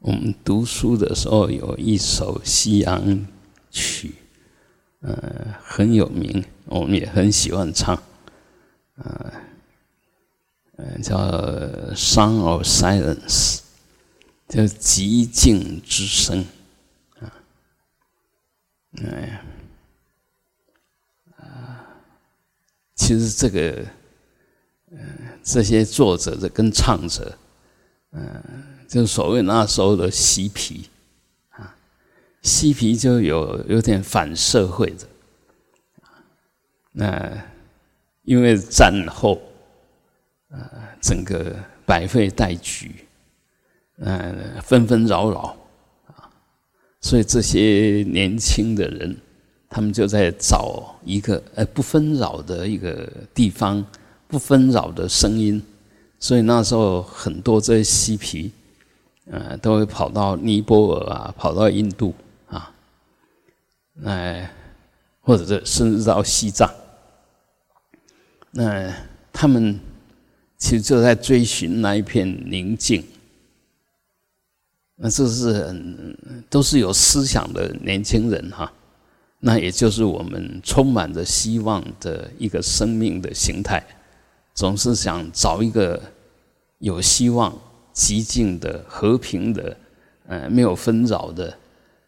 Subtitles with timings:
[0.00, 3.26] 我们读书的时候有一首西洋
[3.70, 4.14] 曲，
[5.00, 8.02] 呃，很有名，我们也很喜欢唱，
[8.96, 9.32] 呃，
[10.76, 11.18] 呃，叫
[11.94, 13.58] 《Song of Silence》，
[14.48, 16.46] 叫寂静之声，
[17.20, 17.30] 啊，
[19.04, 19.44] 哎，
[21.36, 21.84] 啊，
[22.94, 23.84] 其实这个，
[24.92, 24.98] 呃，
[25.42, 27.36] 这些作者的跟唱者，
[28.12, 28.69] 嗯。
[28.90, 30.90] 就所谓那时候的嬉皮，
[31.50, 31.76] 啊，
[32.42, 35.06] 嬉皮就有有点反社会的，
[36.90, 37.32] 那
[38.24, 39.40] 因为战后，
[40.48, 40.58] 呃，
[41.00, 41.54] 整个
[41.86, 43.06] 百废待举，
[43.98, 45.56] 呃，纷纷扰扰，
[46.08, 46.26] 啊，
[47.00, 49.16] 所以这些年轻的人，
[49.68, 53.86] 他们就在找一个呃不纷扰的一个地方，
[54.26, 55.62] 不纷扰的声音，
[56.18, 58.50] 所以那时候很多这些嬉皮。
[59.32, 62.12] 呃，都会跑到尼泊尔啊，跑到印度
[62.48, 62.74] 啊，
[63.94, 64.44] 那
[65.20, 66.68] 或者是甚至到西藏，
[68.50, 68.92] 那
[69.32, 69.78] 他们
[70.58, 73.04] 其实就在追寻那一片宁静。
[74.96, 75.72] 那这是
[76.50, 78.72] 都是有思想的年轻人哈，
[79.38, 83.80] 那也就是我们充满着希望的一个生命的形态，
[84.54, 86.02] 总是想找一个
[86.78, 87.56] 有希望。
[87.92, 89.76] 极静的、和平的，
[90.26, 91.56] 呃，没有纷扰的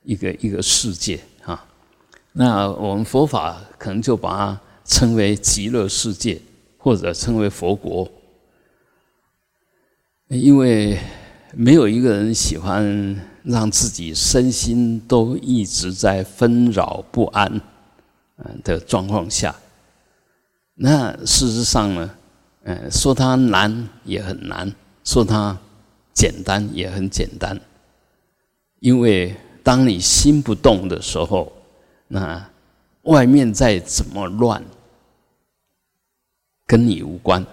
[0.04, 1.64] 一个一个世界啊。
[2.32, 6.40] 那我们佛法可能就把它称为极乐世界，
[6.78, 8.10] 或者称为佛国，
[10.28, 10.98] 因为
[11.54, 17.60] 没有一个人喜欢让自己身心都一直在纷扰不安
[18.64, 19.54] 的状况下。
[20.74, 22.10] 那事实上呢，
[22.62, 24.72] 嗯，说它难也很难，
[25.04, 25.58] 说它。
[26.12, 27.60] 简单也很简单，
[28.80, 31.52] 因为当你心不动的时候，
[32.08, 32.48] 那
[33.02, 34.62] 外面再怎么乱，
[36.66, 37.44] 跟你无关。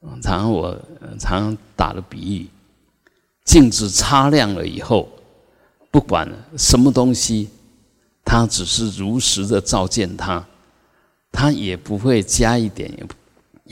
[0.00, 0.78] 常常我
[1.18, 2.46] 常常打的比喻，
[3.44, 5.08] 镜子擦亮了以后，
[5.90, 7.48] 不管什么东西，
[8.24, 10.44] 它只是如实的照见它，
[11.30, 13.06] 它也不会加一点，也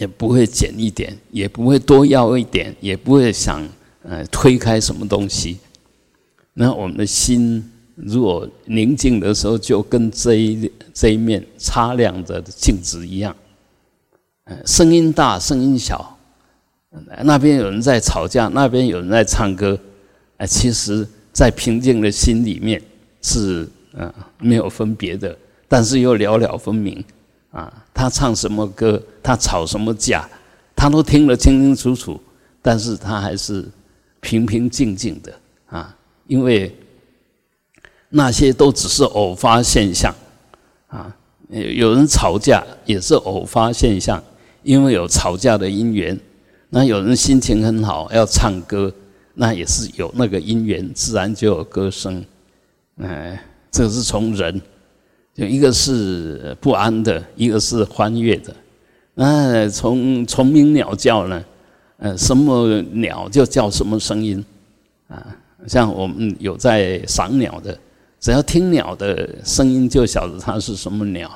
[0.01, 3.67] 也不会减一点，也不会多要一点，也不会想。
[4.03, 5.59] 呃，推开什么东西？
[6.55, 7.63] 那我们的心
[7.95, 13.35] 如果宁静的时候，就跟这一这一面擦亮的镜子一样。
[14.45, 16.19] 呃，声音大，声音小，
[17.23, 19.79] 那边有人在吵架，那边有人在唱歌。
[20.39, 22.83] 哎，其实，在平静的心里面
[23.21, 25.37] 是呃没有分别的，
[25.69, 27.05] 但是又了了分明。
[27.51, 30.27] 啊，他唱什么歌，他吵什么架，
[30.75, 32.21] 他都听得清清楚楚，
[32.63, 33.69] 但是他还是。
[34.21, 35.33] 平平静静的
[35.67, 36.75] 啊，因为
[38.09, 40.15] 那些都只是偶发现象
[40.89, 41.17] 啊。
[41.49, 44.23] 有人吵架也是偶发现象，
[44.63, 46.19] 因为有吵架的因缘。
[46.69, 48.93] 那有人心情很好要唱歌，
[49.35, 52.25] 那也是有那个因缘，自然就有歌声。
[52.99, 53.43] 哎，
[53.73, 54.61] 这是从人，
[55.35, 58.55] 就一个是不安的，一个是欢悦的。
[59.15, 61.45] 那从虫鸣鸟叫呢？
[62.03, 64.43] 呃，什么鸟就叫什么声音，
[65.07, 67.79] 啊，像我们有在赏鸟的，
[68.19, 71.31] 只要听鸟的声音就晓得它是什么鸟，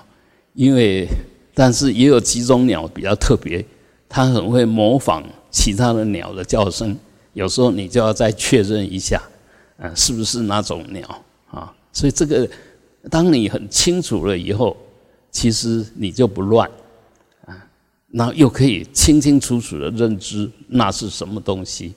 [0.55, 1.07] 因为
[1.53, 3.63] 但是也有几种鸟比较特别，
[4.09, 6.97] 它很会模仿其他的鸟的叫声，
[7.35, 9.21] 有时候你就要再确认一下，
[9.77, 11.07] 啊，是不是那种鸟
[11.51, 11.71] 啊？
[11.93, 12.49] 所以这个
[13.11, 14.75] 当你很清楚了以后，
[15.31, 16.67] 其实你就不乱。
[18.17, 21.93] 那又可以清清楚楚的认知那是什么东西，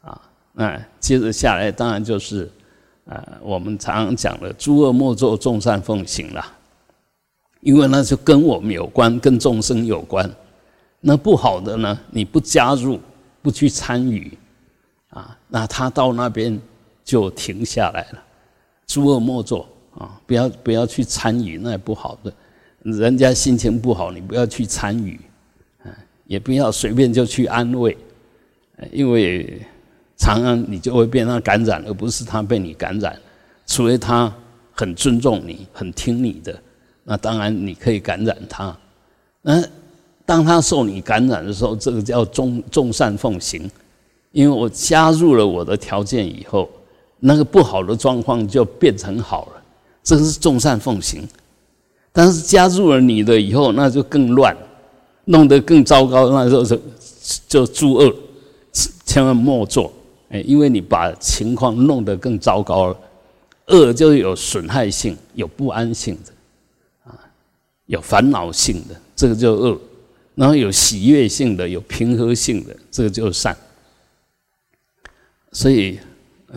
[0.00, 0.20] 啊，
[0.52, 2.48] 那接着下来当然就是，
[3.06, 6.46] 呃，我们常常讲的“诸恶莫作，众善奉行”了，
[7.62, 10.30] 因为那就跟我们有关，跟众生有关。
[11.00, 13.00] 那不好的呢，你不加入，
[13.42, 14.38] 不去参与，
[15.08, 16.56] 啊，那他到那边
[17.02, 18.22] 就停下来了。
[18.86, 22.32] 诸恶莫作啊，不要不要去参与，那也不好的。
[22.84, 25.20] 人家心情不好，你不要去参与。
[26.26, 27.96] 也不要随便就去安慰，
[28.92, 29.60] 因为
[30.16, 33.18] 常常你就会被他感染，而不是他被你感染。
[33.66, 34.32] 除非他
[34.72, 36.56] 很尊重你、很听你的，
[37.04, 38.76] 那当然你可以感染他。
[39.42, 39.62] 那
[40.24, 43.70] 当他受你感染的时候，这个叫众众善奉行。
[44.32, 46.68] 因为我加入了我的条件以后，
[47.20, 49.62] 那个不好的状况就变成好了，
[50.02, 51.26] 这个是众善奉行。
[52.12, 54.54] 但是加入了你的以后，那就更乱。
[55.26, 56.80] 弄得更糟糕，那时候就
[57.46, 58.12] 就诸恶，
[59.04, 59.92] 千万莫做
[60.30, 62.96] 哎，因为你把情况弄得更糟糕了。
[63.66, 67.18] 恶就有损害性、有不安性的，啊，
[67.86, 69.76] 有烦恼性的，这个叫恶；
[70.36, 73.56] 然后有喜悦性的、有平和性的，这个就是善。
[75.50, 75.98] 所以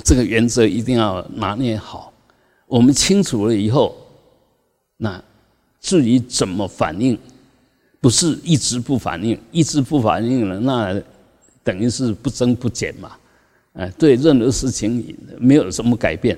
[0.04, 2.14] 这个原则一定要拿捏好。
[2.68, 3.98] 我们清楚了以后，
[4.98, 5.20] 那
[5.82, 7.18] 至于怎么反应，
[8.02, 11.02] 不是一直不反应，一直不反应了，那
[11.64, 13.12] 等于是不增不减嘛。
[13.74, 16.38] 哎，对任何事情没有什么改变。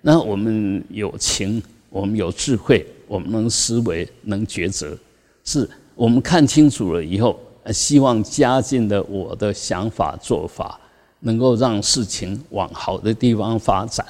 [0.00, 4.96] 那我们有情，我们有智慧，我们能思维，能抉择，
[5.44, 7.38] 是我们看清楚了以后，
[7.72, 10.80] 希望加进的我的想法做法，
[11.20, 14.04] 能够让事情往好的地方发展。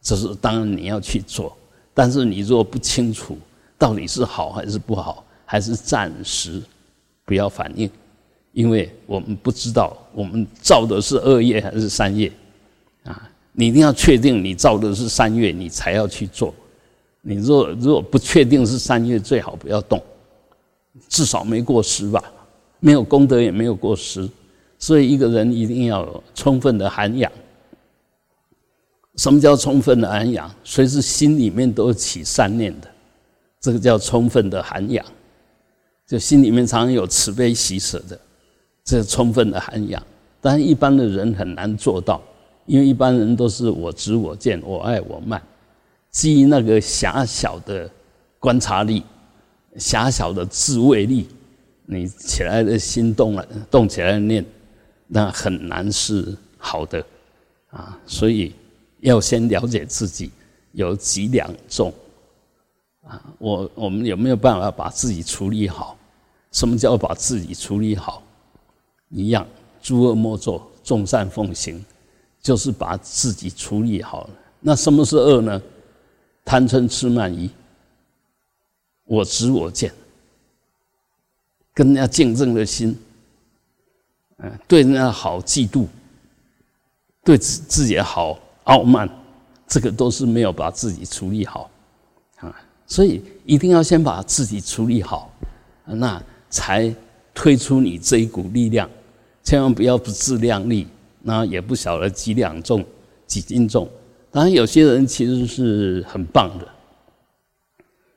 [0.00, 1.54] 这是当然你要去做，
[1.92, 3.36] 但是你若不清楚
[3.76, 6.62] 到底是好还是不好，还是暂时
[7.24, 7.90] 不要反应，
[8.52, 12.30] 因为我们不知道我们造的是恶业还是善业
[13.04, 13.30] 啊。
[13.52, 16.54] 你一定要确定你造的是三业，你才要去做。
[17.22, 20.02] 你若如果不确定是三月，最好不要动，
[21.08, 22.22] 至少没过失吧。
[22.78, 24.28] 没有功德也没有过失，
[24.78, 27.32] 所以一个人一定要有充分的涵养。
[29.16, 30.54] 什么叫充分的涵养？
[30.62, 32.88] 随时心里面都起善念的，
[33.60, 35.02] 这个叫充分的涵养。
[36.08, 38.18] 就心里面常常有慈悲喜舍的，
[38.82, 40.02] 这充分的涵养。
[40.40, 42.20] 但一般的人很难做到。
[42.64, 45.42] 因为一般人都是我执我见我爱我慢，
[46.10, 47.90] 基于那个狭小的
[48.38, 49.02] 观察力、
[49.76, 51.26] 狭小的自卫力，
[51.86, 54.44] 你起来的心动了，动起来的念，
[55.06, 57.02] 那很难是好的
[57.70, 57.98] 啊。
[58.06, 58.52] 所以
[59.00, 60.30] 要先了解自己
[60.72, 61.90] 有几两重
[63.02, 63.18] 啊。
[63.38, 65.96] 我我们有没有办法把自己处理好？
[66.52, 68.22] 什么叫把自己处理好？
[69.10, 69.46] 一样，
[69.82, 71.84] 诸恶莫作，众善奉行。
[72.40, 74.30] 就是把自己处理好了。
[74.60, 75.60] 那什么是恶呢？
[76.44, 77.50] 贪嗔痴慢疑，
[79.04, 79.92] 我执我见，
[81.74, 82.96] 跟人家竞争的心，
[84.38, 85.86] 嗯，对人家好嫉妒，
[87.24, 89.10] 对自自己好傲慢，
[89.66, 91.68] 这个都是没有把自己处理好
[92.36, 92.54] 啊。
[92.86, 95.30] 所以一定要先把自己处理好，
[95.84, 96.94] 那才
[97.34, 98.88] 推出你这一股力量。
[99.42, 100.86] 千万不要不自量力。
[101.20, 102.82] 那也不晓得几两重、
[103.26, 103.86] 几斤重。
[104.30, 106.68] 当然，有些人其实是很棒的，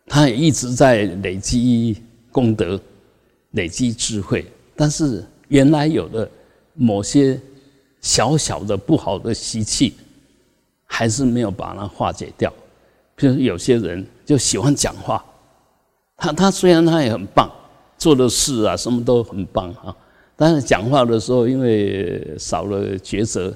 [0.05, 1.97] 他也一直在累积
[2.31, 2.79] 功德、
[3.51, 4.45] 累积智慧。
[4.75, 6.29] 但是，原来有的
[6.75, 7.37] 某些
[8.01, 9.95] 小小的不好的习气，
[10.85, 12.53] 还是没有把它化解掉。
[13.15, 15.25] 比如有些人就喜欢讲话，
[16.15, 17.51] 他他虽然他也很棒，
[18.01, 19.95] 做的事啊什么都很棒啊。
[20.35, 23.55] 但是讲话的时候，因为少了抉择，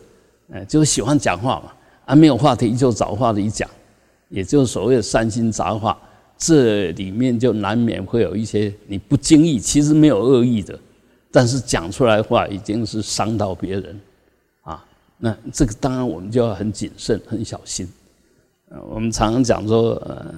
[0.52, 1.74] 哎，就喜欢讲话嘛，
[2.06, 3.68] 啊，没有话题就找话题讲，
[4.30, 5.98] 也就是所谓的三心杂话，
[6.38, 10.80] 这里面就难免会有一些你不经意，其实没有恶意的，
[11.32, 14.00] 但是讲出来话已经是伤到别人，
[14.62, 14.86] 啊，
[15.18, 17.92] 那这个当然我们就要很谨慎、很小心。
[18.90, 20.36] 我们常常讲说，呃，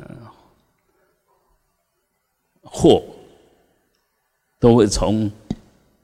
[2.62, 3.04] 祸
[4.60, 5.32] 都会从。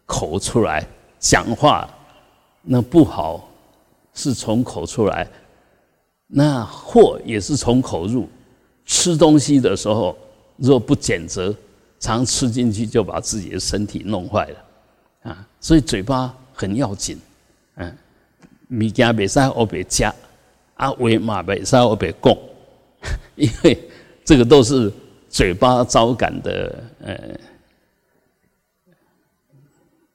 [0.05, 0.85] 口出来
[1.17, 1.89] 讲话，
[2.61, 3.49] 那不好，
[4.13, 5.25] 是从口出来。
[6.27, 8.27] 那祸也是从口入。
[8.85, 10.15] 吃东西的时候，
[10.57, 11.55] 若不拣择，
[11.99, 15.47] 常吃进去就把自己的身体弄坏了啊。
[15.59, 17.17] 所以嘴巴很要紧。
[17.75, 17.97] 嗯，
[18.67, 20.13] 米加别塞我别加，
[20.75, 22.37] 啊为马别塞我别供，
[23.35, 23.89] 因为
[24.25, 24.91] 这个都是
[25.29, 27.17] 嘴巴招感的呃。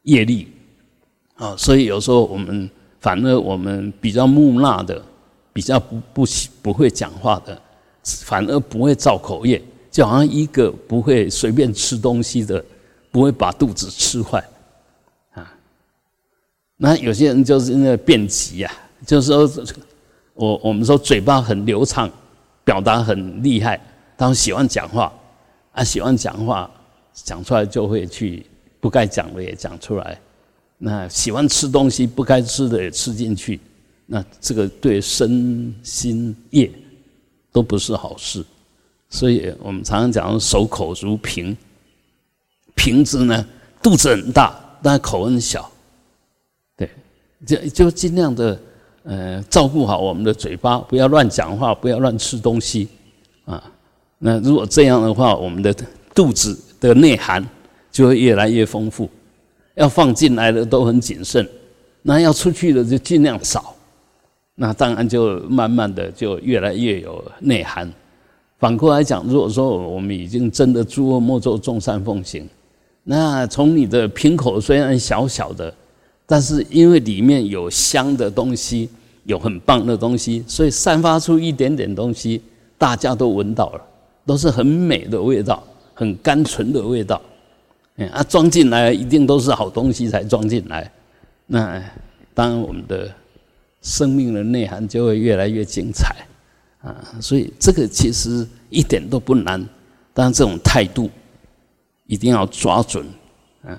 [0.09, 0.49] 业力
[1.37, 5.01] 啊，所以有时候我们反而我们比较木讷的，
[5.53, 6.25] 比较不不
[6.63, 7.61] 不会讲话的，
[8.25, 12.65] 反而不会造口业，就好像一个不会随便吃东西的，
[13.13, 14.43] 不会把肚子吃坏
[15.35, 15.55] 啊。
[16.79, 18.73] 那有些人就是那个变急呀，
[19.07, 19.65] 就是说
[20.35, 22.11] 我我们说嘴巴很流畅，
[22.65, 23.79] 表达很厉害，
[24.17, 25.13] 他们喜欢讲话
[25.73, 26.71] 啊，喜欢讲话，
[27.13, 28.47] 讲出来就会去。
[28.81, 30.21] 不该讲的也讲出来，
[30.79, 33.59] 那喜欢吃东西不该吃的也吃进去，
[34.07, 36.71] 那这个对身心业
[37.51, 38.45] 都不是好事。
[39.11, 41.57] 所以我们常常讲守口如瓶，
[42.77, 43.45] 瓶子呢
[43.83, 45.69] 肚子很大，但口很小，
[46.77, 46.89] 对，
[47.45, 48.61] 就就尽量的
[49.03, 52.89] 呃照顾好我们的嘴巴，不要乱讲话，不要乱吃东西
[53.45, 53.61] 啊。
[54.19, 55.75] 那如果这样的话，我们的
[56.15, 57.45] 肚子的内涵。
[57.99, 59.11] 就会越来越丰富，
[59.75, 61.45] 要放进来的都很谨慎，
[62.01, 63.75] 那要出去的就尽量少。
[64.55, 67.93] 那当然就慢慢的就越来越有内涵。
[68.57, 72.49] 反过来讲，如果说我们已经真的诸恶莫作，众善奉行，
[73.03, 75.75] 那从你的瓶口虽然小小的，
[76.25, 78.89] 但是因为里面有香的东西，
[79.25, 82.41] 有很棒的东西，所以散发出一点点东西，
[82.79, 83.81] 大家都闻到了，
[84.25, 85.61] 都是很美的味道，
[85.95, 87.21] 很甘醇的味道。
[88.07, 90.91] 啊，装进来一定都是好东西才装进来。
[91.47, 91.83] 那
[92.33, 93.13] 当然，我们的
[93.83, 96.15] 生命的内涵就会越来越精彩。
[96.81, 99.69] 啊，所以这个其实一点都不难，
[100.15, 101.11] 但这种态度
[102.07, 103.05] 一定要抓准。
[103.65, 103.77] 嗯，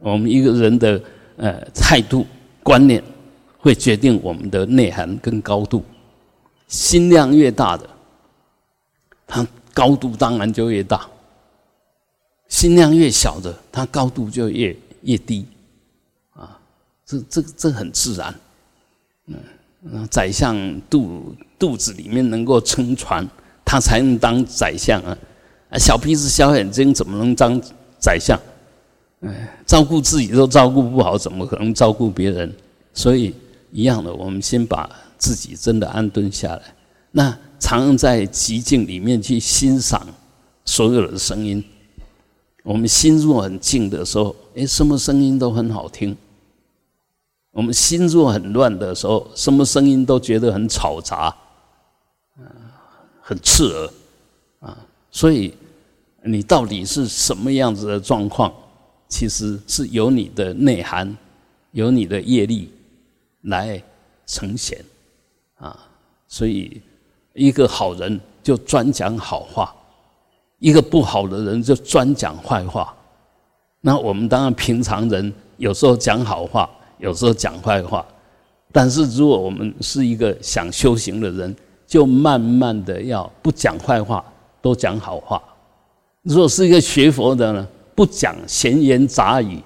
[0.00, 1.02] 我们一个人的
[1.38, 2.26] 呃态度
[2.62, 3.02] 观念，
[3.56, 5.82] 会决定我们的内涵跟高度。
[6.68, 7.88] 心量越大的，
[9.26, 11.08] 它高度当然就越大；
[12.52, 15.46] 心量越小的，它高度就越越低。
[16.34, 16.60] 啊，
[17.06, 18.34] 这这这很自然。
[19.26, 19.36] 嗯。
[20.10, 23.26] 宰相肚肚子里面能够撑船，
[23.64, 25.16] 他才能当宰相啊！
[25.76, 27.60] 小鼻子小眼睛怎么能当
[27.98, 28.38] 宰相？
[29.22, 32.54] 哎，照顾自己都照顾不好，怎么可能照顾别人？
[32.94, 33.34] 所以
[33.72, 36.62] 一样的，我们先把自己真的安顿下来。
[37.10, 40.06] 那常在寂静里面去欣赏
[40.64, 41.64] 所有的声音。
[42.62, 46.16] 我们心若很静的时候，哎，什么声音都很好听。
[47.50, 51.34] 我们心若很乱的时候，什么声音都觉得很吵杂，
[52.36, 52.40] 啊，
[53.20, 53.90] 很刺耳，
[54.60, 54.78] 啊，
[55.10, 55.52] 所以
[56.22, 58.50] 你到底是什么样子的状况，
[59.08, 61.14] 其实是由你的内涵，
[61.72, 62.72] 由你的业力
[63.42, 63.82] 来
[64.24, 64.82] 呈现，
[65.56, 65.78] 啊，
[66.28, 66.80] 所以
[67.34, 69.74] 一个好人就专讲好话，
[70.62, 72.94] 一个不好的人就专讲坏话。
[73.80, 76.70] 那我们当然平常人有时候讲好话。
[76.98, 78.06] 有时候讲坏话，
[78.70, 81.52] 但是如果我们是一个想修行的人，
[81.84, 84.24] 就慢慢的要不讲坏话，
[84.60, 85.42] 多讲好话。
[86.22, 87.66] 如果是一个学佛的呢，
[87.96, 89.60] 不讲闲言杂语，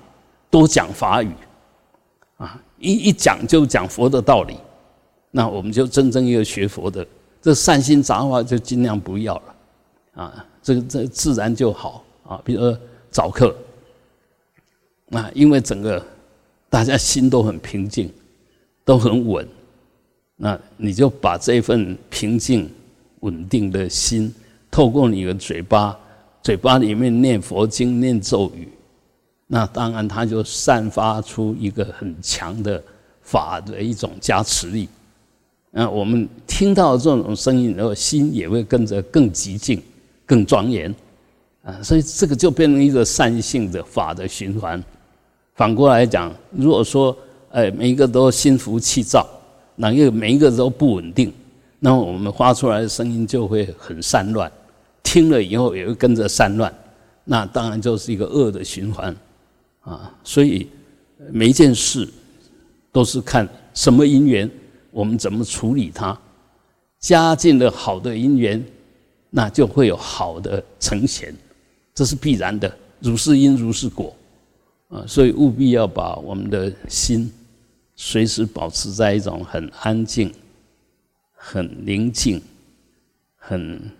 [0.49, 1.31] 多讲法语，
[2.38, 4.57] 啊，一一讲就讲佛的道理，
[5.31, 7.07] 那我们就真正一个学佛的，
[7.43, 12.43] 这善心杂话就尽量不要了，啊，这个这自然就好啊。
[12.45, 12.77] 比如说
[13.11, 13.55] 早课，
[15.11, 16.05] 啊，因为整个。
[16.69, 18.11] 大家心都很平静，
[18.85, 19.49] 都很稳，
[20.35, 22.69] 那你就把这份平静、
[23.21, 24.35] 稳定的心，
[24.69, 25.97] 透过你的嘴巴，
[26.43, 28.69] 嘴巴里面念佛经、念咒语，
[29.47, 32.83] 那当然它就散发出一个很强的
[33.23, 34.89] 法的一种加持力。
[35.71, 39.81] 那我们听到这种声音，然后心也会跟着更极静、
[40.26, 40.95] 更庄严。
[41.62, 44.83] 啊，所以这个就变成一个善性的法的循环。
[45.54, 47.16] 反过来讲，如果说，
[47.50, 49.26] 哎，每一个都心浮气躁，
[49.76, 51.33] 哪一个每一个都不稳定，
[51.80, 54.52] 那么我们发出来的声音就会很散乱，
[55.02, 56.73] 听了以后也会跟着散乱，
[57.25, 59.16] 那当然就是一个恶的循环，
[59.80, 60.68] 啊，所以
[61.33, 62.06] 每一件事
[62.92, 64.49] 都是看什么因缘，
[64.90, 66.16] 我们怎么处理它，
[67.00, 68.62] 加进了好的因缘，
[69.37, 71.37] 那就会有好的呈现，
[71.95, 74.16] 这是必然的，如是因如是果。
[74.88, 77.31] 啊，所以务必要把我们的心
[77.97, 80.33] 随时保持在一种很安静、
[81.35, 82.40] 很宁静、
[83.37, 83.90] 很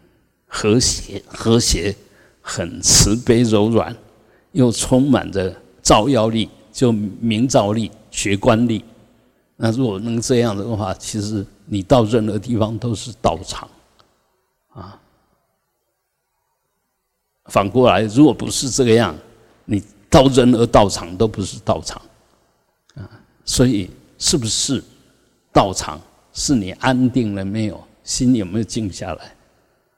[0.47, 1.95] 和谐、和谐、
[2.40, 3.95] 很慈悲柔软，
[4.52, 8.83] 又充满着照耀力，就明照力、觉观力。
[9.57, 13.69] 那如果能这样的话，其实你到任何地方都是道场
[14.73, 14.99] 啊。
[17.49, 19.15] 反过来，如果不是这个样，
[19.65, 19.83] 你。
[20.09, 22.00] 到人而道场都不是道场，
[22.95, 23.11] 啊，
[23.45, 24.83] 所以是不是
[25.53, 26.00] 道场
[26.33, 27.79] 是你安定了没有？
[28.05, 29.35] 心有没有静下来？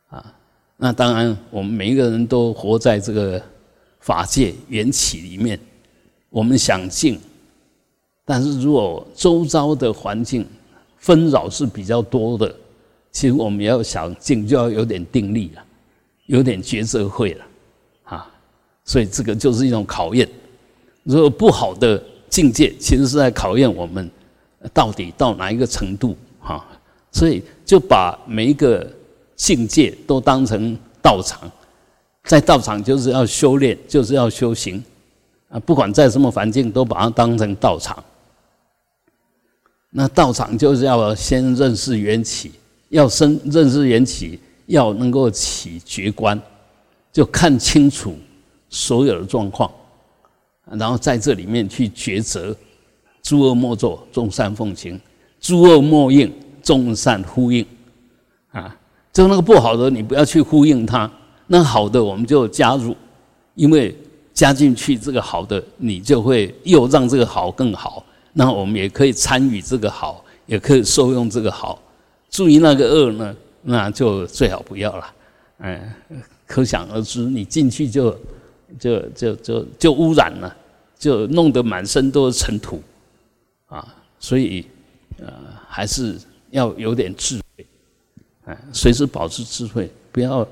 [0.09, 0.35] 啊，
[0.79, 3.41] 那当然，我们每一个人都活在这个
[4.01, 5.61] 法界缘起里面，
[6.31, 7.21] 我们想静，
[8.25, 10.45] 但是如果周遭的环境
[10.97, 12.53] 纷扰是比较多的，
[13.13, 15.63] 其实我们要想静，就要有点定力了，
[16.29, 17.45] 有点觉者会了。
[18.05, 18.31] 啊
[18.85, 20.27] 所以这个就是一种考验。
[21.03, 24.11] 如果不好的境界，其实是在考验我们
[24.73, 26.65] 到底到哪一个程度哈。
[27.13, 28.91] 所以就把每一个
[29.37, 31.51] 境界都当成道场，
[32.25, 34.83] 在道场就是要修炼，就是要修行
[35.49, 35.59] 啊。
[35.61, 38.03] 不管在什么环境，都把它当成道场。
[39.91, 42.53] 那道场就是要先认识缘起，
[42.91, 44.39] 要深认识缘起，
[44.69, 46.41] 要能够起觉观，
[47.13, 48.17] 就看清楚。
[48.71, 49.71] 所有的状况，
[50.71, 52.55] 然后在这里面去抉择，
[53.23, 54.95] 诸恶莫作，众善奉行；
[55.41, 56.31] 诸恶莫应，
[56.63, 57.65] 众善呼应。
[58.53, 58.77] 啊，
[59.11, 61.11] 就那个不好的，你不要去呼应它；
[61.47, 62.95] 那好的，我们就加入，
[63.55, 63.97] 因为
[64.35, 68.05] 加进去这个好的，你就会又让这个好更好。
[68.35, 71.81] 那我们也可以参与这个好，也可以受用这个好。
[72.29, 75.15] 注意那个恶呢，那就最好不要了。
[75.59, 75.93] 嗯，
[76.47, 78.17] 可想而知，你进去就
[78.79, 80.57] 就就就就污染了，
[80.99, 82.83] 就弄得满身都是尘土
[83.67, 83.87] 啊。
[84.21, 84.67] 所以
[85.19, 85.33] 呃，
[85.69, 86.17] 还是
[86.51, 87.67] 要有点智慧，
[88.47, 90.47] 哎，随时保持智慧，不要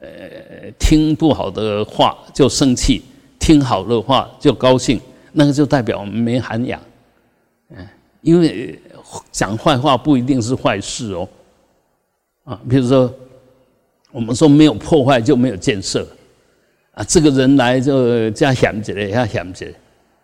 [0.00, 3.02] 呃听不好的话就生气，
[3.38, 5.00] 听好的话就高兴，
[5.32, 6.80] 那个就代表我们没涵养。
[7.70, 7.88] 嗯，
[8.20, 8.80] 因为
[9.30, 11.28] 讲坏话不一定是坏事哦，
[12.44, 13.12] 啊，比如说
[14.10, 16.06] 我们说没有破坏就没有建设，
[16.92, 19.74] 啊，这个人来就加想起来，加嫌起来，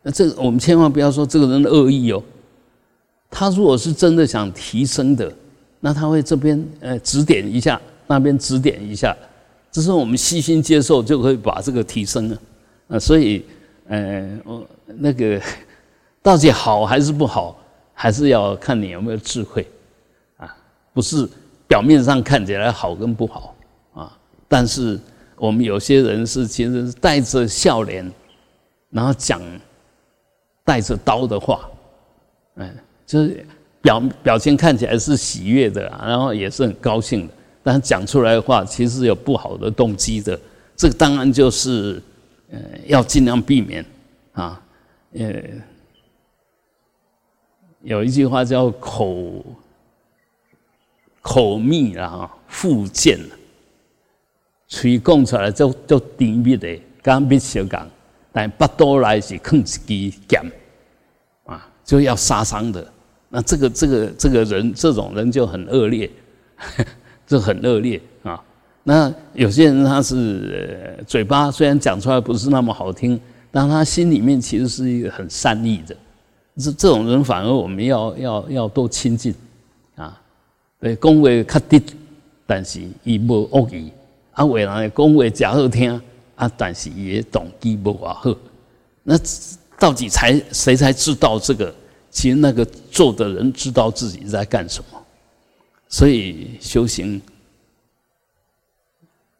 [0.02, 2.22] 那这个我们千万不要说这个人的恶意哦，
[3.30, 5.32] 他如果是真的想提升的，
[5.80, 9.16] 那他会这边呃指点一下，那边指点一下，
[9.70, 12.38] 只是我们悉心接受就可以把这个提升了，
[12.88, 13.44] 啊，所以
[13.88, 15.40] 呃我那个。
[16.20, 17.56] 到底好还是不好，
[17.94, 19.66] 还是要看你有没有智慧，
[20.36, 20.54] 啊，
[20.92, 21.26] 不是
[21.68, 23.54] 表面上看起来好跟不好
[23.94, 24.18] 啊。
[24.48, 24.98] 但是
[25.36, 28.10] 我们有些人是其实是带着笑脸，
[28.90, 29.40] 然后讲
[30.64, 31.70] 带着刀的话，
[32.56, 33.46] 嗯，就是
[33.80, 40.36] 表表情看起来是喜悦的，然后也是很高兴的，但讲出来的话其实有不好的动机的。
[40.74, 42.02] 这个当然就是
[42.50, 43.84] 呃要尽量避免
[44.32, 44.60] 啊，
[45.12, 45.32] 呃。
[47.82, 49.44] 有一句话叫“口
[51.22, 53.18] 口蜜啊，腹贱”，
[54.66, 57.86] 嘴讲出来就就甜蜜的，刚必小讲，
[58.32, 60.42] 但不多来是控制机减
[61.44, 62.86] 啊，就要杀伤的。
[63.30, 66.10] 那这个这个这个人，这种人就很恶劣，
[67.26, 68.42] 就很恶劣啊。
[68.84, 75.94] 那有些人他是嘴巴虽然讲出来不是那么好听，但他心里面其实是一个很善意的。
[76.56, 79.34] 这这种人反而我们要要要多亲近，
[80.80, 81.82] 对，讲话较直，
[82.46, 83.90] 但是伊无恶意，
[84.32, 86.00] 啊，为人讲话假好听，
[86.36, 88.34] 啊，但是也动机无偌好，
[89.02, 89.18] 那
[89.78, 91.74] 到底才谁才知道这个？
[92.10, 94.98] 其实那个做的人知道自己在干什么，
[95.88, 97.20] 所以修行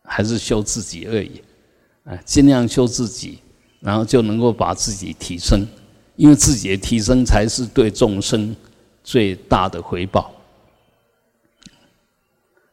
[0.03, 1.43] 还是修自己而已，
[2.05, 3.39] 啊，尽量修自己，
[3.81, 5.67] 然后就能够把自己提升。
[6.17, 8.55] 因为自己的提升才是对众生
[9.05, 10.33] 最大的回报。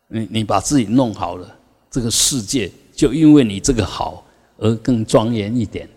[0.08, 1.56] 你你把自己弄好了，
[1.89, 4.26] 这个世界就因为你这个好
[4.58, 5.88] 而更庄严一点，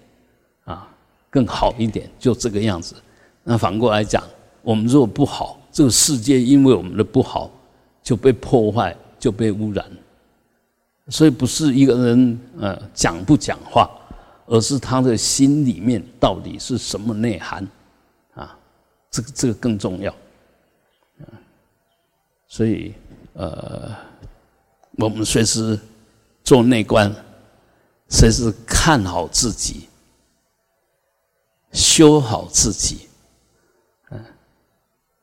[0.64, 0.88] 啊，
[1.30, 2.94] 更好一点，就这个样子。
[3.42, 4.22] 那反过来讲，
[4.62, 7.50] 我们如果不好，这个世界因为我们的不好
[8.02, 9.84] 就被破坏，就被污染。
[11.08, 13.90] 所以不是一个人呃讲不讲话。
[14.50, 17.68] 而是他的心里面到底是什么内涵
[18.32, 18.58] 啊？
[19.10, 20.14] 这个这个更重要。
[22.46, 22.94] 所以
[23.38, 23.94] 呃，
[24.96, 25.78] 我们随时
[26.42, 27.14] 做内观，
[28.08, 29.88] 随时看好自己，
[31.70, 33.08] 修好自己，
[34.10, 34.24] 嗯，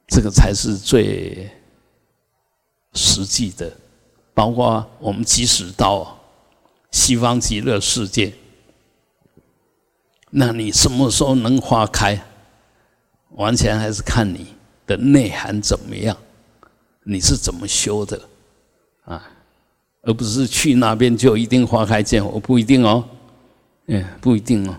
[0.07, 1.51] 这个才是最
[2.93, 3.69] 实际的。
[4.33, 6.17] 包括我们即使到
[6.91, 8.33] 西方极乐世界。
[10.29, 12.25] 那你什么时候能花开？
[13.31, 14.55] 完全还是看你
[14.87, 16.15] 的内涵怎么样，
[17.05, 18.19] 你是怎么修的
[19.05, 19.31] 啊？
[20.01, 23.03] 而不是去那边就一定花开见火，不一定哦，
[23.87, 24.75] 嗯，不一定哦。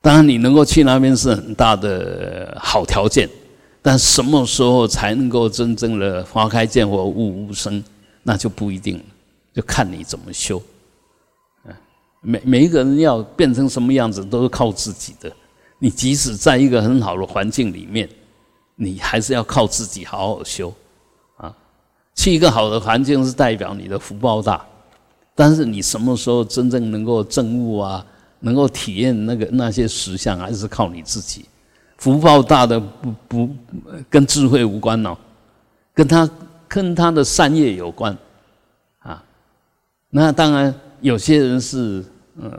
[0.00, 3.28] 当然，你能够去那边是很大的好条件，
[3.82, 7.84] 但什么时候才能够真正的花开见火、悟无生，
[8.22, 9.04] 那就不一定了，
[9.52, 10.60] 就看你怎么修。
[11.66, 11.74] 嗯
[12.22, 15.32] 每每一个人要变成什么样子，都是靠自己的。
[15.78, 18.08] 你即使在一个很好的环境里面，
[18.82, 20.72] 你还是要靠自己好好修
[21.36, 21.54] 啊。
[22.14, 24.64] 去一个好的环境是代表你的福报大，
[25.34, 28.04] 但是你什么时候真正能够证悟啊，
[28.40, 31.44] 能够体验那个那些实相，还是靠你自己。
[31.98, 33.50] 福报大的不不
[34.08, 35.16] 跟智慧无关哦，
[35.92, 36.30] 跟他
[36.66, 38.16] 跟他的善业有关
[39.00, 39.22] 啊。
[40.08, 40.74] 那当然。
[41.02, 42.04] 有些人是，
[42.36, 42.52] 嗯，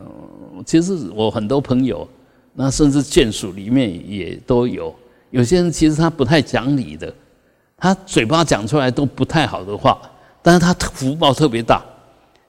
[0.66, 2.10] 其实我很多朋友，
[2.56, 4.92] 那甚至眷属里面也都有。
[5.32, 7.12] 有些人其实他不太讲理的，
[7.76, 10.00] 他嘴巴讲出来都不太好的话，
[10.41, 11.82] 但是他福报特别大。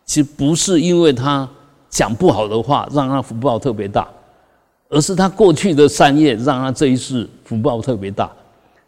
[0.04, 1.48] 其实不是因为他
[1.88, 4.06] 讲不好的话让他福报特别大，
[4.88, 8.30] 而是他过去的善业让他这一世福报特别大，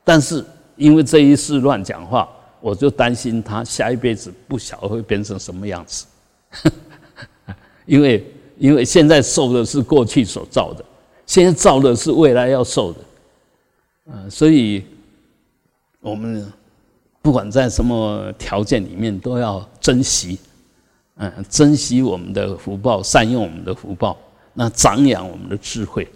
[0.02, 0.44] 但是
[0.76, 2.28] 因为这一世乱讲话，
[2.60, 6.04] 我就担心他下一辈子不晓得会变成什么样子，
[7.86, 8.26] 因为
[8.58, 10.84] 因为现在受的是过去所造的，
[11.26, 12.98] 现在造的是未来要受的，
[14.10, 14.84] 啊，所以
[16.00, 16.46] 我们
[17.22, 20.38] 不管在什么条件里面都要珍惜，
[21.16, 24.16] 嗯，珍惜我们的福报，善用我们的福报。
[24.52, 26.06] 那长养我们的智慧，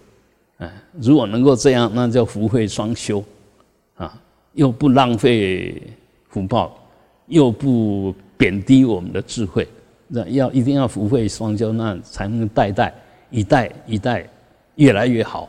[0.58, 3.24] 哎，如果能够这样，那叫福慧双修，
[3.96, 4.16] 啊，
[4.52, 5.82] 又不浪费
[6.28, 6.78] 福报，
[7.26, 9.66] 又不贬低我们的智慧，
[10.06, 12.94] 那要一定要福慧双修，那才能代代
[13.30, 14.28] 一代一代
[14.76, 15.48] 越来越好。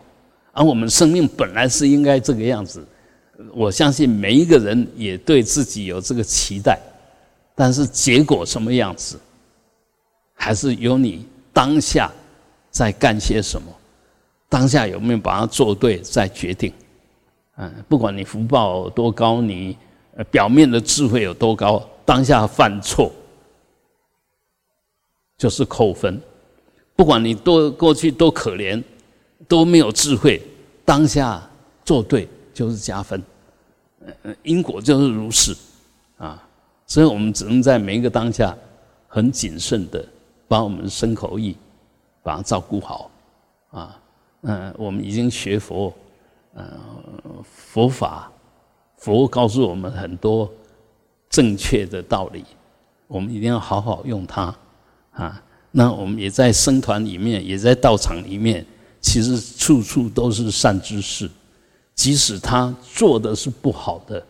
[0.52, 2.86] 而我们生命本来是应该这个样子，
[3.54, 6.80] 我相信每一个人也对自己有这个期待，
[7.56, 9.20] 但是结果什么样子，
[10.34, 12.12] 还是由你当下。
[12.72, 13.68] 在干些什么？
[14.48, 16.72] 当下有没有把它做对，再决定。
[17.58, 19.76] 嗯，不管你福报多高，你
[20.30, 23.12] 表面的智慧有多高，当下犯错
[25.36, 26.22] 就是扣分。
[26.96, 28.82] 不管你多过去多可怜，
[29.50, 30.42] 都没有智慧，
[30.86, 31.46] 当下
[31.84, 33.22] 做对就是加分。
[34.44, 35.54] 因果就是如是
[36.18, 36.42] 啊，
[36.88, 38.58] 所以我们只能在每一个当下
[39.10, 40.08] 很谨慎的
[40.48, 41.58] 把我们的身口意。
[42.22, 43.10] 把它照顾好，
[43.72, 43.98] 啊，
[44.42, 45.92] 嗯，我们已经学佛，
[46.54, 46.64] 嗯，
[47.44, 48.30] 佛法，
[48.98, 50.52] 佛告诉我们很多
[51.30, 52.44] 正确的道理，
[53.08, 54.54] 我们一定要好好用它，
[55.14, 58.64] 啊，那我们也在僧团里面，也在道场里面，
[59.02, 61.30] 其实处处都是善知识，
[61.96, 64.26] 即使他做的是不好的，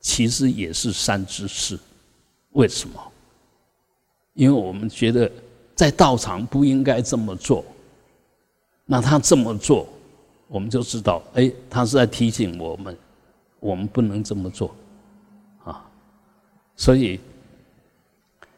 [0.00, 1.78] 其实也是善知识，
[2.52, 3.00] 为什么？
[4.34, 5.30] 因为我们觉得。
[5.76, 7.64] 在道场不应该这么做，
[8.84, 9.88] 那他这么做，
[10.46, 12.94] 我们就知道，哎，他是在提醒我们，
[13.60, 14.76] 我们不能这么做，
[15.64, 15.82] 啊，
[16.76, 17.18] 所以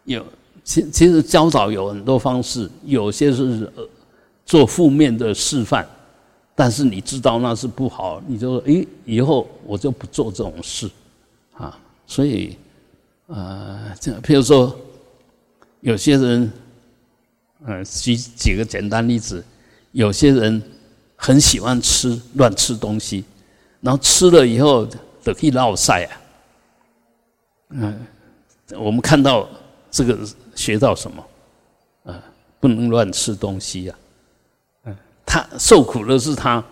[0.03, 0.27] 有
[0.65, 3.73] 其其实教导有很多方式，有些是
[4.53, 5.89] 做负面的示范，
[6.55, 10.91] 但是你知道那是不好，你就说，哎，以后我就不做这种事，
[11.55, 12.55] 啊，所以，
[13.29, 14.77] 呃，这譬如说，
[15.81, 16.53] 有些人。
[17.65, 19.43] 嗯，举几个简单例子，
[19.93, 20.61] 有些人
[21.15, 23.25] 很喜欢吃乱吃东西，
[23.81, 24.85] 然后吃了以后
[25.23, 26.21] 得以落晒啊。
[27.69, 28.05] 嗯，
[28.77, 29.49] 我们看到
[29.93, 30.19] 这个
[30.57, 31.25] 学到什么？
[32.03, 32.21] 啊，
[32.59, 33.95] 不能乱吃东西呀。
[35.33, 36.63] 他受苦的是他，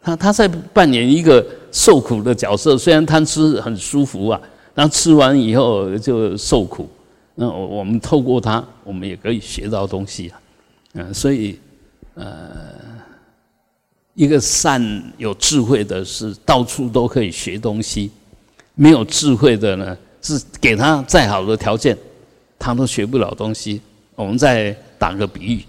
[0.00, 4.40] 他他在扮演一个受苦的角色，虽然贪吃很舒服啊，
[4.74, 6.88] 然后吃完以后就受苦。
[7.34, 10.40] 那我我们透过他，我们也可以学到东西啊，
[10.94, 11.58] 嗯，所以
[12.14, 12.24] 呃，
[14.14, 18.10] 一个善有智慧的是到处都可以学东西，
[18.74, 21.94] 没有智慧的呢，是给他再好的条件，
[22.58, 23.82] 他都学不了东西。
[24.14, 25.64] 我们再打个比喻，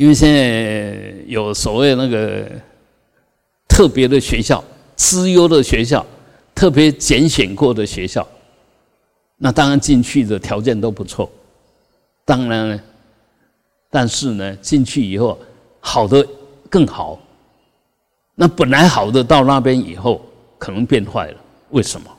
[0.00, 2.50] 因为现在有所谓那个
[3.68, 4.64] 特别的学校、
[4.96, 6.06] 资优的学校、
[6.54, 8.26] 特别拣选过的学校。
[9.36, 11.30] 那当然进去的条件都不错，
[12.24, 12.80] 当然呢，
[13.90, 15.38] 但是呢，进去以后
[15.80, 16.26] 好的
[16.70, 17.20] 更好。
[18.34, 20.24] 那本来好的到那边以后
[20.56, 21.36] 可能变坏了，
[21.72, 22.10] 为什么？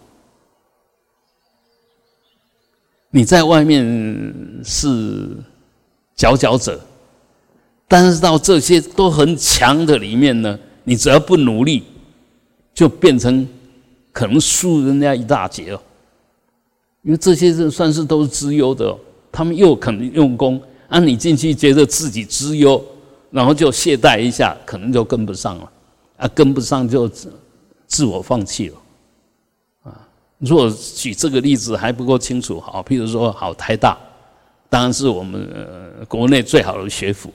[3.10, 3.84] 你在外面
[4.64, 5.36] 是
[6.16, 6.80] 佼佼者，
[7.92, 11.84] 但是到这些都很强的里面呢，你只要不努力，
[12.74, 13.46] 就变成
[14.14, 15.82] 可能输人家一大截了。
[17.02, 18.98] 因为这些是算是都是资优的，
[19.30, 22.82] 他们又肯用功，啊，你进去觉得自己资优，
[23.30, 25.72] 然后就懈怠一下，可能就跟不上了，
[26.16, 27.34] 啊，跟不上就自
[27.88, 28.78] 自我放弃了，
[29.84, 33.98] 啊，如果举这个例子还不够清楚，好，譬如说好台大，
[34.70, 35.46] 当然是我们
[36.08, 37.30] 国内最好的学府，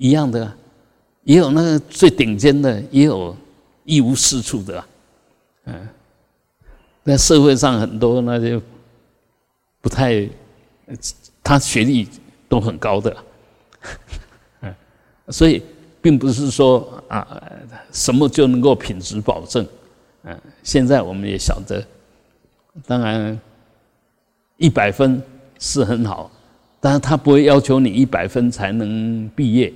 [0.00, 0.50] 一样的，
[1.24, 3.36] 也有那个最顶尖的，也有
[3.84, 4.82] 一无是处的，
[5.66, 5.88] 嗯，
[7.04, 8.58] 在社会上很多那些。
[9.82, 10.28] 不太，
[11.42, 12.06] 他学历
[12.50, 13.16] 都很高的，
[14.60, 14.74] 嗯，
[15.28, 15.62] 所以
[16.02, 17.42] 并不是说啊
[17.90, 19.66] 什么就能够品质保证，
[20.24, 21.82] 嗯，现在我们也晓得，
[22.86, 23.40] 当然
[24.58, 25.22] 一百分
[25.58, 26.30] 是很好，
[26.78, 29.72] 但是他不会要求你一百分才能毕业，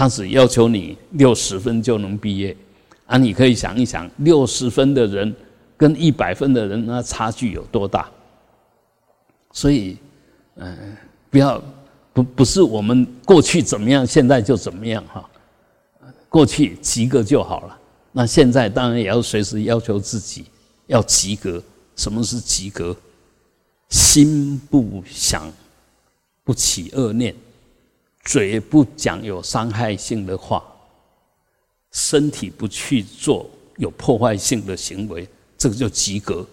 [0.00, 2.56] 他只要求你六十分就能毕业，
[3.04, 5.30] 啊，你可以想一想，六十分的人
[5.76, 8.10] 跟一百分的人那差距有多大？
[9.52, 9.98] 所以，
[10.54, 10.96] 嗯，
[11.28, 11.62] 不要
[12.14, 15.28] 不不是我们过去怎么样，现在就怎么样哈，
[16.30, 17.78] 过去及格就好了，
[18.10, 20.46] 那现在当然也要随时要求自己
[20.86, 21.62] 要及格。
[21.94, 22.96] 什么是及格？
[23.90, 25.52] 心不想
[26.42, 27.34] 不起恶念，
[28.30, 30.62] 嘴不讲有伤害性的话，
[31.90, 36.46] 身体不去做有破坏性的行为，这个就及格。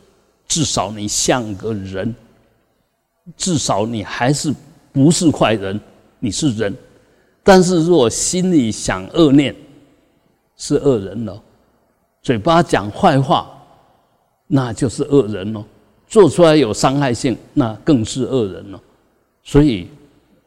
[0.47, 2.15] 至少你像个人，
[3.35, 4.51] 至少你还是
[4.91, 5.79] 不是坏人，
[6.17, 6.75] 你是人。
[7.43, 9.55] 但是如果心里想恶念，
[10.55, 11.39] 是恶人了；
[12.23, 13.55] 嘴巴讲坏话，
[14.47, 15.63] 那就是恶人了；
[16.07, 18.81] 做出来有伤害性，那更是恶人了。
[19.43, 19.87] 所以，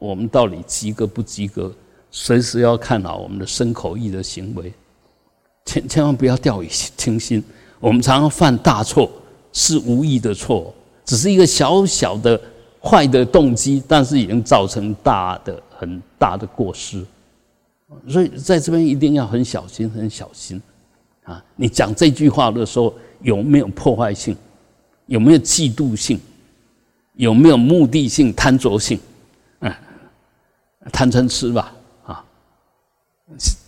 [0.01, 1.71] 我们到底及格不及格，
[2.09, 4.73] 随时要看好我们的身口意的行为，
[5.65, 7.43] 千千万不要掉以轻心。
[7.79, 9.09] 我们常常犯大错。
[9.53, 12.39] 是无意的错，只是一个小小的
[12.81, 17.05] 坏的动机，但是已经造成大的很大的过失，
[18.07, 20.61] 所以在这边一定要很小心，很小心
[21.25, 21.43] 啊！
[21.57, 24.33] 你讲这句话的时候有没有破坏性？
[25.07, 26.17] 有没有嫉妒性？
[27.15, 28.97] 有没有目的性、贪着性？
[30.91, 31.73] 贪嗔痴吧，
[32.05, 32.23] 啊，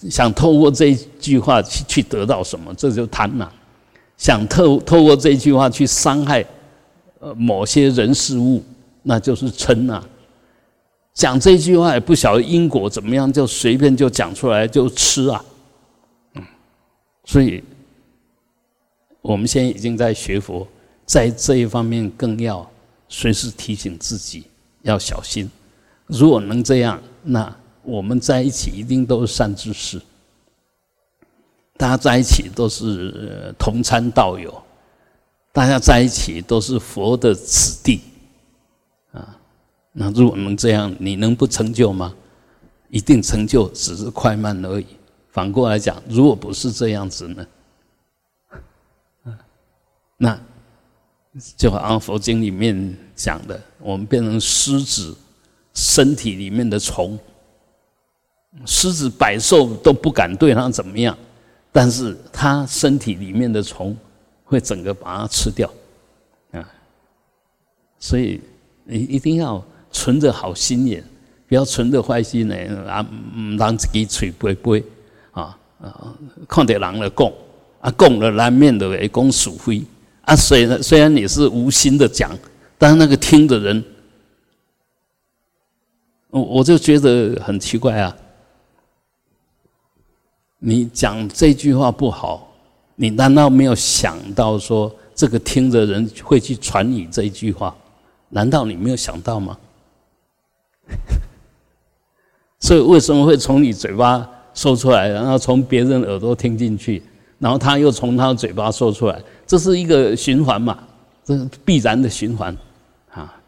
[0.09, 3.53] 想透过这一句话去去得到什么，这就贪了。
[4.17, 6.45] 想透透过这句话去伤害
[7.19, 8.63] 呃某些人事物，
[9.01, 10.03] 那就是嗔啊。
[11.13, 15.45] 讲这句话也不晓得因果怎么样，就随便就讲出来就吃啊。
[16.33, 16.43] 嗯，
[17.25, 17.63] 所以
[19.21, 20.67] 我们现在已经在学佛，
[21.05, 22.67] 在这一方面更要
[23.07, 24.45] 随时提醒自己
[24.81, 25.49] 要小心。
[26.13, 29.99] 如果能这样，那我们在一起一定都是善知识。
[31.75, 34.61] 大家在一起都是同参道友，
[35.51, 38.01] 大家在一起都是佛的子弟，
[39.11, 39.35] 啊，
[39.91, 42.13] 那如果能这样，你能不成就吗？
[42.89, 44.85] 一定成就，只是快慢而已。
[45.31, 47.47] 反过来讲，如果不是这样子呢？
[50.15, 50.39] 那
[51.57, 55.17] 就好像佛经里面讲的，我们变成狮子
[55.73, 57.17] 身体里面的虫，
[58.65, 61.17] 狮子百兽都不敢对它怎么样。
[61.71, 63.97] 但是它身体里面的虫
[64.43, 65.67] 会整个把它吃掉，
[66.51, 66.63] 啊，
[67.97, 68.39] 所以
[68.83, 71.03] 你一定要存着好心眼，
[71.47, 73.03] 不要存着坏心眼啊，
[73.57, 74.85] 让自己嘴不会
[75.31, 76.13] 啊啊，
[76.47, 77.31] 看到人了讲
[77.81, 79.83] 啊，讲了难免的会讲是非
[80.21, 80.35] 啊。
[80.35, 82.37] 虽然虽然你是无心的讲，
[82.77, 83.83] 但是那个听的人，
[86.33, 88.15] 我我就觉得很奇怪啊。
[90.57, 92.51] 你讲这句话不好，
[92.95, 97.75] 你难道没有想到说这个听的人会去传你这一句话？
[98.29, 99.55] 难道你没有想到吗？
[102.59, 107.03] 所以为什么会从你嘴巴说出来，然后从别人耳朵听进去，
[107.37, 109.21] 然后他又从他嘴巴说出来？
[109.45, 110.79] 这是一个循环嘛？
[111.23, 112.57] 这是必然的循环
[113.11, 113.39] 啊！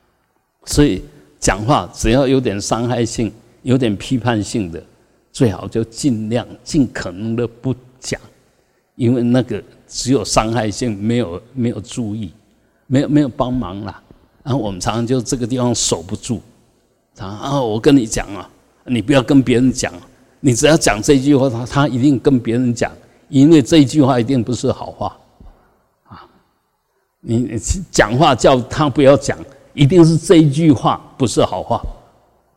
[0.65, 1.03] 所以
[1.45, 3.31] 讲话只要有点伤害性、
[3.61, 4.83] 有点批判性的。
[5.31, 8.19] 最好就尽量尽可能的不讲，
[8.95, 12.33] 因为那个只有伤害性，没有没有注意，
[12.87, 14.01] 没有没有帮忙啦。
[14.41, 16.41] 然后我们常常就这个地方守不住，
[17.19, 18.49] 啊，我跟你讲啊，
[18.85, 19.93] 你不要跟别人讲，
[20.39, 22.91] 你只要讲这句话，他他一定跟别人讲，
[23.29, 25.15] 因为这句话一定不是好话，
[26.07, 26.25] 啊，
[27.19, 27.59] 你
[27.91, 29.37] 讲话叫他不要讲，
[29.75, 31.79] 一定是这一句话不是好话，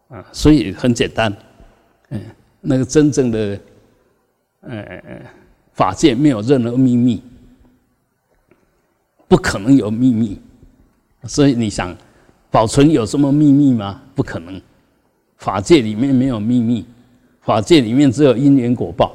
[0.09, 1.31] 啊，所以很简单，
[2.09, 2.21] 嗯。
[2.61, 3.61] 那个真正的，
[4.63, 5.01] 呃，
[5.73, 7.23] 法界没有任何秘密，
[9.29, 10.37] 不可能有秘密，
[11.23, 11.97] 所以你想
[12.51, 14.03] 保存有什么秘密吗？
[14.13, 14.61] 不可能，
[15.37, 16.85] 法界里面没有秘密，
[17.43, 19.15] 法界里面只有因缘果报。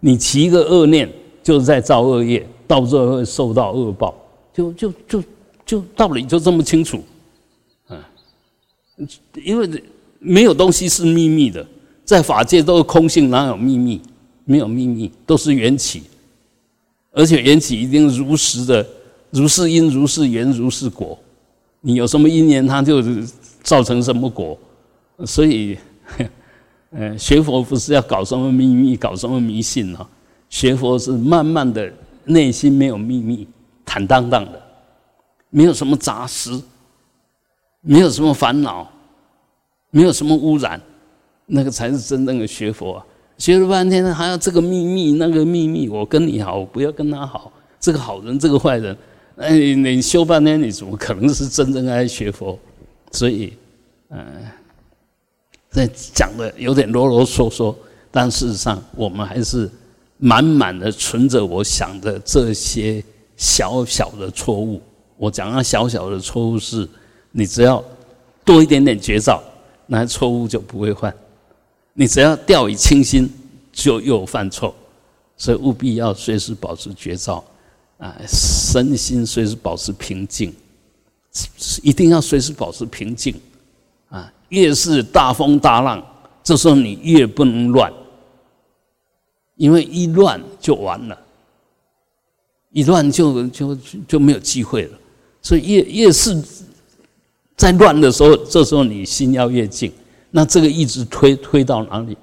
[0.00, 1.06] 你起一个恶念，
[1.42, 4.14] 就是在造恶业，到最后会受到恶报，
[4.50, 5.22] 就就就
[5.66, 7.04] 就道理就这么清楚，
[9.42, 9.68] 因为
[10.18, 11.66] 没有东西是秘密的。
[12.04, 14.00] 在法界都是空性，哪有秘密？
[14.44, 16.02] 没有秘密，都是缘起，
[17.12, 18.84] 而且缘起一定如实的，
[19.30, 21.16] 如是因，如是缘，如是果。
[21.80, 23.00] 你有什么因缘，它就
[23.62, 24.58] 造成什么果。
[25.24, 25.78] 所以，
[26.90, 30.06] 呃，学佛不是要搞什么秘密，搞什么迷信啊？
[30.50, 31.90] 学佛是慢慢的，
[32.24, 33.46] 内心没有秘密，
[33.86, 34.60] 坦荡荡的，
[35.50, 36.60] 没有什么杂事，
[37.80, 38.91] 没有什么烦恼，
[39.92, 40.80] 没有什么污染。
[41.46, 43.06] 那个才是真正的学佛，啊。
[43.36, 48.96] 学了半天还要这个秘密那个秘密，我跟你好，我不要跟他好，这个好人这个坏人，
[49.36, 52.56] 哎，你修半天你怎么可能是真正爱学佛？
[53.10, 53.52] 所以，
[54.10, 54.24] 嗯，
[55.68, 57.74] 在讲的有点啰啰嗦嗦，
[58.10, 59.68] 但事实上，我们还是
[60.18, 63.02] 满满的存着我想的这些
[63.36, 64.80] 小小的错误。
[65.16, 66.88] 我讲那小小的错误是，
[67.32, 67.82] 你只要
[68.44, 69.42] 多一点点绝招，
[69.92, 71.14] 那错误就不会犯。
[71.92, 73.30] 你只要掉以轻心，
[73.70, 74.74] 就又犯错。
[75.36, 77.44] 所以务必要随时保持绝招，
[77.98, 80.54] 啊，身心随时保持平静，
[81.82, 83.38] 一定要随时保持平静。
[84.08, 86.02] 啊，越是大风大浪，
[86.42, 87.92] 这时候你越不能乱。
[89.56, 91.18] 因为一乱就完了，
[92.70, 93.76] 一乱就就
[94.08, 94.98] 就没有机会了。
[95.42, 96.42] 所以越越是
[97.56, 99.92] 在乱的时候，这时候你心要越静。
[100.30, 102.16] 那这个一直推推到哪里？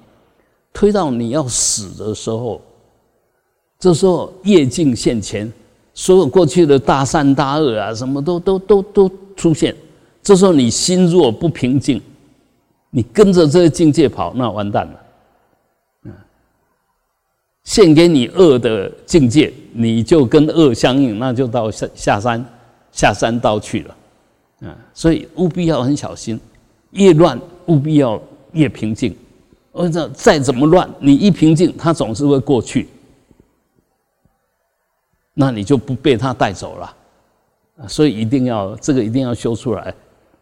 [0.72, 2.60] 推到你要死的时候，
[3.78, 5.50] 这时候业境现前，
[5.94, 9.74] 所有过去的大善大恶啊，什么都都都都出现。
[10.22, 12.00] 这时候你心若不平静，
[12.90, 14.92] 你跟着这个境界跑，那完蛋了。
[16.04, 16.12] 嗯
[17.62, 22.44] 献给你恶的境界，你就跟恶相应，那就到下下山
[22.90, 23.96] 下山道去了，
[24.60, 26.38] 啊，所以务必要很小心，
[26.90, 28.20] 越乱务必要
[28.52, 29.16] 越平静。
[29.72, 32.88] 我者再怎么乱，你一平静，它总是会过去，
[35.32, 36.96] 那你就不被它带走了。
[37.88, 39.94] 所以一定要这个一定要修出来。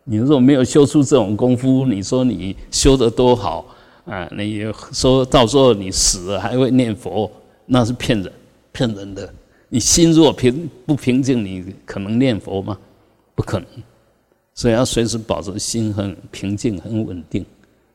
[0.02, 3.64] 你如果没有修出这种功夫，你说你修的多好？
[4.07, 7.31] 啊，你说到时候你死了还会念佛，
[7.66, 8.33] 那是骗人，
[8.72, 9.33] 骗人的。
[9.68, 12.76] 你心若平不平静，你可能念佛吗？
[13.35, 13.68] 不可能。
[14.59, 17.47] 所以要随时保持心很平静、很稳定，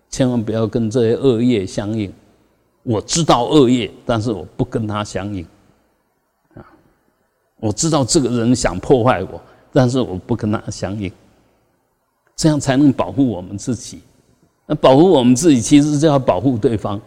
[0.09, 2.09] 千万不要跟这些恶业相应。
[2.83, 5.45] 我知道恶业，但是我不跟他相应。
[6.53, 6.63] 啊，
[7.57, 9.41] 我知道这个人想破坏我，
[9.73, 11.11] 但是我不跟他相应，
[12.33, 13.99] 这样才能保护我们自己。
[14.65, 16.97] 那保护我们自己，其实就要保护对方。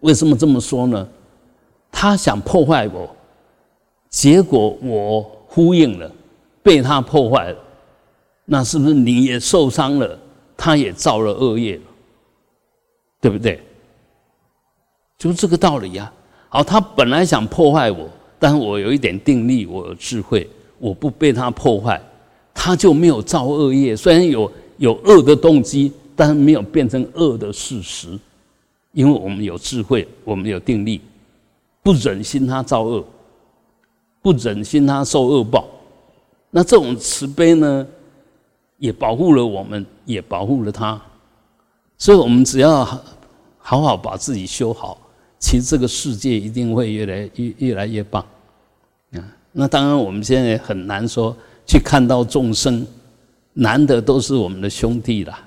[0.00, 1.08] 为什么这么说呢？
[1.92, 3.08] 他想破坏我，
[4.08, 6.10] 结果我呼应了，
[6.60, 7.58] 被他破坏了，
[8.52, 10.18] 那是不是你也受伤了？
[10.56, 11.82] 他也造了恶业了，
[13.20, 13.62] 对不对？
[15.16, 16.12] 就这个道理呀。
[16.48, 18.08] 好，他本来想破坏我，
[18.40, 22.02] 但我有一点定力，我有智慧，我不被他破坏，
[22.52, 23.94] 他就没有造恶业。
[23.94, 25.92] 虽然有有恶的动机。
[26.16, 28.08] 但是没有变成恶的事实，
[28.92, 31.00] 因为我们有智慧，我们有定力，
[31.82, 33.02] 不忍心他造恶，
[34.20, 35.66] 不忍心他受恶报。
[36.50, 37.86] 那这种慈悲呢，
[38.80, 41.00] 也保护了我们，也保护了他。
[41.96, 42.84] 所以，我们只要
[43.58, 44.98] 好好把自己修好，
[45.38, 48.24] 其实这个世界一定会越来越越来越棒。
[49.12, 52.84] 啊，那当然我们现在很难说去看到众生，
[53.52, 55.38] 难得都是我们的兄弟啦。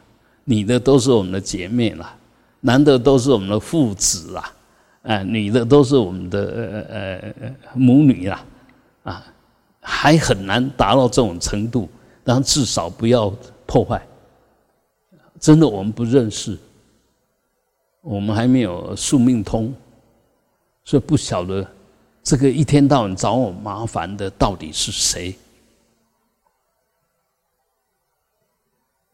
[0.46, 2.14] 女的都是我们的姐妹啦，
[2.60, 4.52] 男的都是我们的父子啦，
[5.04, 8.44] 哎，女的都是我们的呃呃母女啦，
[9.04, 9.26] 啊，
[9.80, 11.90] 还很难达到这种程度，
[12.24, 13.34] 但至少不要
[13.66, 14.06] 破坏。
[15.40, 16.58] 真的，我们不认识，
[18.02, 19.74] 我们还没有宿命通，
[20.86, 21.68] 所以不晓得
[22.24, 25.36] 这个一天到晚找我麻烦的到底是谁。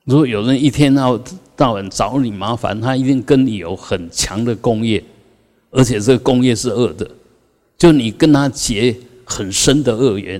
[0.05, 1.19] 如果有人一天到
[1.55, 5.03] 到晚找你麻烦，他一定跟你有很强的工业，
[5.71, 7.09] 而且这个工业是恶的，
[7.77, 8.95] 就你跟他结
[9.25, 10.39] 很深的恶缘，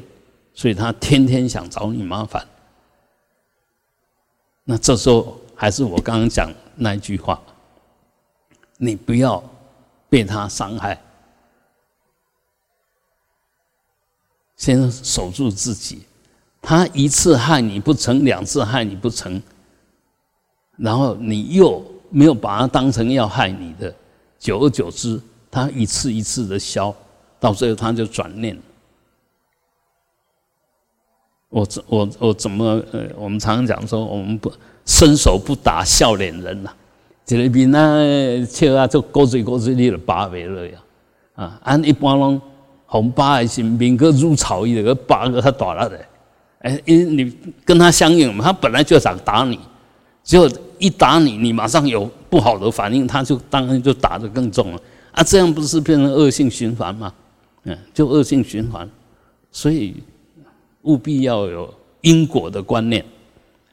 [0.53, 2.47] 所以他天天想找你麻烦。
[4.71, 7.41] 那这时候还是我刚刚讲那一句话，
[8.77, 9.43] 你不要
[10.07, 10.95] 被他伤害，
[14.55, 16.03] 先守住自己。
[16.61, 19.41] 他一次害你不成，两次害你不成。
[20.77, 23.91] 然后你又没有把他当成要害你的，
[24.37, 26.95] 久而久之，他一次一次的消，
[27.39, 28.55] 到最后他就转念。
[31.49, 34.51] 我怎我我怎么呃，我们常常讲说，我们不
[34.85, 36.69] 伸手不打笑脸人呐，
[37.25, 40.73] 这里边那切啊，就勾嘴勾嘴里的疤没了呀，
[41.35, 42.41] 啊，按一般人
[42.85, 45.99] 红疤还是面个如草一，个疤个他打了的，
[46.59, 49.59] 哎，因为你跟他相应嘛，他本来就想打你。
[50.21, 50.47] 结果
[50.77, 54.79] 一打你，你马上有不好的反应，他就当然就打得更重了
[55.11, 55.23] 啊！
[55.23, 57.11] 这样不是变成恶性循环吗？
[57.63, 58.87] 嗯，就恶性循环，
[59.51, 59.95] 所以
[60.83, 63.05] 务必要有因果的观念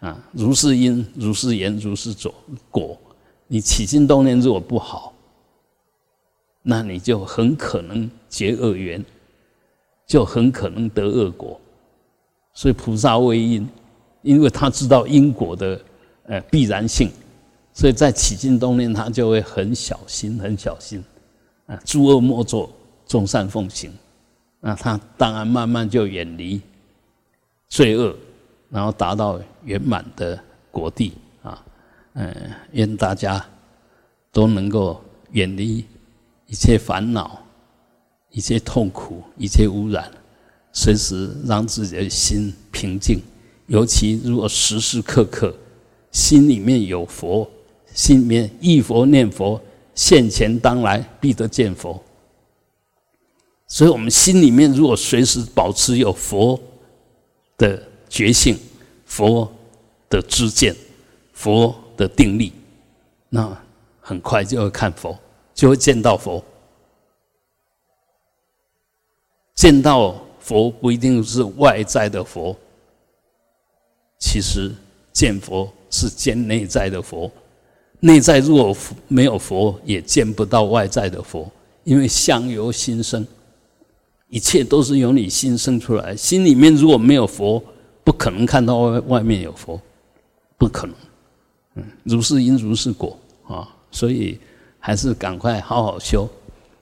[0.01, 0.19] 啊！
[0.33, 2.35] 如是因，如是言，如是果。
[2.71, 2.99] 果，
[3.47, 5.13] 你起心动念如果不好，
[6.63, 9.05] 那你就很可能结恶缘，
[10.07, 11.61] 就很可能得恶果。
[12.53, 13.69] 所以菩萨为因，
[14.23, 15.81] 因为他知道因果的。
[16.29, 17.09] 呃，必然性，
[17.73, 21.01] 所以在起心动念，他就会很小心，很小心
[21.67, 22.69] 啊，诸恶莫作，
[23.07, 23.93] 众善奉行。
[24.59, 26.61] 那他当然慢慢就远离
[27.69, 28.17] 罪恶，
[28.71, 30.39] 然后达到圆满的
[30.71, 31.12] 果地
[31.43, 31.64] 啊。
[32.14, 32.35] 嗯，
[32.73, 33.45] 愿大家
[34.33, 35.03] 都能够
[35.33, 35.85] 远离
[36.47, 37.43] 一切烦恼、
[38.31, 40.11] 一切痛苦、一切污染，
[40.73, 43.21] 随时让自己的心平静。
[43.67, 45.55] 尤其如果时时刻刻
[46.11, 47.51] 心里面有佛。
[47.95, 49.59] 心里面忆佛念佛，
[49.95, 51.99] 现前当来必得见佛。
[53.67, 56.61] 所以，我们心里面如果随时保持有佛
[57.57, 58.59] 的觉性、
[59.05, 59.51] 佛
[60.09, 60.75] 的知见、
[61.33, 62.53] 佛的定力，
[63.29, 63.57] 那
[64.01, 65.19] 很快就会看佛，
[65.55, 66.45] 就会见到佛。
[69.55, 72.55] 见到佛不一定是外在的佛，
[74.19, 74.71] 其实
[75.13, 77.31] 见佛是见内在的佛。
[78.01, 78.77] 内在若
[79.09, 81.51] 没有佛，也见不到外在的佛，
[81.85, 83.27] 因为相由心生，
[84.29, 86.14] 一切都是由你心生出来。
[86.16, 87.62] 心里面如果没有佛，
[88.03, 89.81] 不可能看到外外面有佛，
[90.59, 90.97] 不可能。
[91.74, 94.39] 嗯，如是因如是果啊，所以
[94.79, 96.29] 还是赶快好好修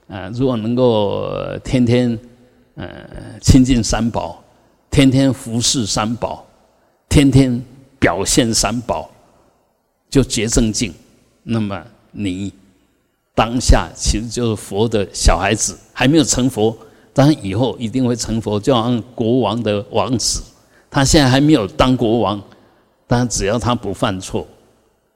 [0.08, 0.30] 啊！
[0.34, 1.28] 如果能够
[1.64, 2.18] 天天
[2.76, 2.86] 呃
[3.40, 4.42] 亲近三宝，
[4.90, 6.46] 天天服侍三宝，
[7.08, 7.62] 天天
[7.98, 9.10] 表现三宝，
[10.08, 10.94] 就结正境。
[11.42, 12.52] 那么你
[13.34, 16.76] 当下其实就是佛的小孩子，还没有成佛，
[17.14, 20.42] 当然以后一定会成佛，就好像国王的王子，
[20.90, 22.42] 他现在还没有当国王，
[23.06, 24.46] 但只要他不犯错，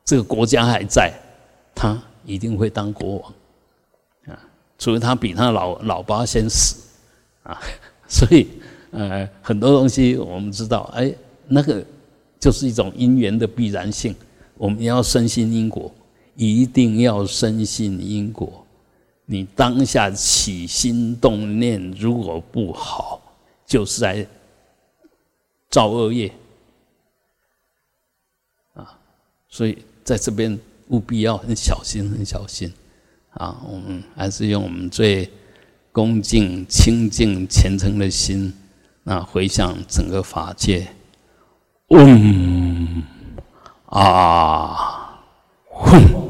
[0.04, 1.12] 这个国家还在，
[1.74, 3.34] 他一定会当国王
[4.28, 4.38] 啊！
[4.78, 6.76] 除非他比他老老爸先死
[7.42, 7.60] 啊！
[8.08, 8.46] 所以
[8.92, 11.12] 呃，很多东西我们知道，哎，
[11.46, 11.84] 那个
[12.38, 14.14] 就是一种因缘的必然性，
[14.56, 15.92] 我们要深信因果。
[16.40, 18.64] 一定要深信因果。
[19.30, 23.20] 你当下起心动念，如果不好，
[23.66, 24.26] 就是在
[25.68, 26.32] 造恶业
[28.72, 28.98] 啊！
[29.50, 32.72] 所以在这边务必要很小心，很小心
[33.34, 33.60] 啊！
[33.68, 35.30] 我们还是用我们最
[35.92, 38.50] 恭敬、清净、虔诚的心，
[39.02, 40.90] 那回向整个法界。
[41.88, 43.04] 嗡
[43.84, 45.20] 啊，
[45.70, 46.27] 吽。